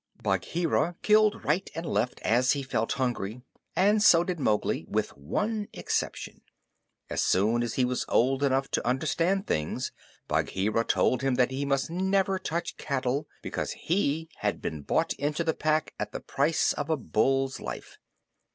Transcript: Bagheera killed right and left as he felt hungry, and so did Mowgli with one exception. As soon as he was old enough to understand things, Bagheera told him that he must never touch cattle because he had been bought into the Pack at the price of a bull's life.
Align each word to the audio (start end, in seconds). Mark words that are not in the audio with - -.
Bagheera 0.23 0.95
killed 1.03 1.45
right 1.45 1.69
and 1.75 1.85
left 1.85 2.19
as 2.21 2.53
he 2.53 2.63
felt 2.63 2.93
hungry, 2.93 3.43
and 3.75 4.01
so 4.01 4.23
did 4.23 4.39
Mowgli 4.39 4.83
with 4.89 5.15
one 5.15 5.67
exception. 5.73 6.41
As 7.07 7.21
soon 7.21 7.61
as 7.61 7.75
he 7.75 7.85
was 7.85 8.03
old 8.09 8.41
enough 8.41 8.67
to 8.71 8.87
understand 8.87 9.45
things, 9.45 9.91
Bagheera 10.27 10.85
told 10.85 11.21
him 11.21 11.35
that 11.35 11.51
he 11.51 11.65
must 11.65 11.91
never 11.91 12.39
touch 12.39 12.77
cattle 12.77 13.27
because 13.43 13.73
he 13.73 14.27
had 14.37 14.59
been 14.59 14.81
bought 14.81 15.13
into 15.19 15.43
the 15.43 15.53
Pack 15.53 15.93
at 15.99 16.13
the 16.13 16.19
price 16.19 16.73
of 16.73 16.89
a 16.89 16.97
bull's 16.97 17.59
life. 17.59 17.99